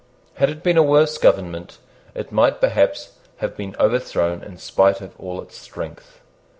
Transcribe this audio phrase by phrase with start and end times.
[0.37, 1.77] Had it been a worse government,
[2.15, 6.21] it might perhaps have been overthrown in spite of all its strength.